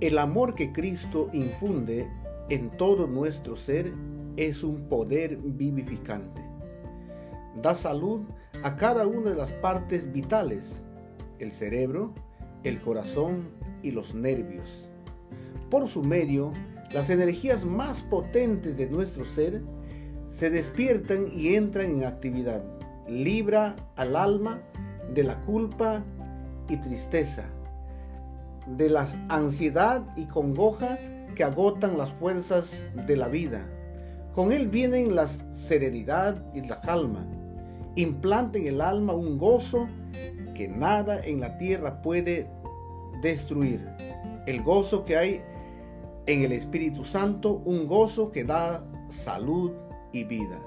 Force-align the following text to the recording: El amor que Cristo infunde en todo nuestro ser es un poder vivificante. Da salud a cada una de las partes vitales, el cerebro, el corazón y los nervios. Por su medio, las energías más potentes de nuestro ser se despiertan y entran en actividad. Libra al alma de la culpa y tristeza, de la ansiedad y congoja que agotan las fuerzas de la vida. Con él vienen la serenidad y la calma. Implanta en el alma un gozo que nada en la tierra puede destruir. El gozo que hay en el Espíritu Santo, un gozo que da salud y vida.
El 0.00 0.18
amor 0.18 0.54
que 0.54 0.74
Cristo 0.74 1.30
infunde 1.32 2.06
en 2.50 2.68
todo 2.76 3.06
nuestro 3.06 3.56
ser 3.56 3.94
es 4.36 4.62
un 4.62 4.90
poder 4.90 5.38
vivificante. 5.38 6.42
Da 7.62 7.74
salud 7.74 8.20
a 8.62 8.76
cada 8.76 9.06
una 9.06 9.30
de 9.30 9.36
las 9.36 9.52
partes 9.52 10.12
vitales, 10.12 10.80
el 11.38 11.50
cerebro, 11.50 12.12
el 12.62 12.78
corazón 12.82 13.48
y 13.82 13.90
los 13.90 14.14
nervios. 14.14 14.86
Por 15.70 15.88
su 15.88 16.02
medio, 16.02 16.52
las 16.92 17.08
energías 17.08 17.64
más 17.64 18.02
potentes 18.02 18.76
de 18.76 18.90
nuestro 18.90 19.24
ser 19.24 19.62
se 20.28 20.50
despiertan 20.50 21.28
y 21.32 21.54
entran 21.54 21.90
en 21.90 22.04
actividad. 22.04 22.62
Libra 23.08 23.76
al 23.96 24.14
alma 24.14 24.60
de 25.14 25.24
la 25.24 25.40
culpa 25.46 26.04
y 26.68 26.76
tristeza, 26.76 27.46
de 28.66 28.90
la 28.90 29.06
ansiedad 29.28 30.02
y 30.16 30.26
congoja 30.26 30.98
que 31.34 31.44
agotan 31.44 31.98
las 31.98 32.12
fuerzas 32.12 32.82
de 33.06 33.16
la 33.16 33.28
vida. 33.28 33.66
Con 34.34 34.52
él 34.52 34.68
vienen 34.68 35.14
la 35.14 35.26
serenidad 35.54 36.44
y 36.54 36.62
la 36.62 36.80
calma. 36.80 37.26
Implanta 37.94 38.58
en 38.58 38.66
el 38.66 38.80
alma 38.80 39.14
un 39.14 39.38
gozo 39.38 39.88
que 40.54 40.68
nada 40.68 41.24
en 41.24 41.40
la 41.40 41.56
tierra 41.58 42.02
puede 42.02 42.50
destruir. 43.22 43.86
El 44.46 44.62
gozo 44.62 45.04
que 45.04 45.16
hay 45.16 45.42
en 46.26 46.42
el 46.42 46.52
Espíritu 46.52 47.04
Santo, 47.04 47.62
un 47.64 47.86
gozo 47.86 48.32
que 48.32 48.44
da 48.44 48.84
salud 49.08 49.72
y 50.12 50.24
vida. 50.24 50.60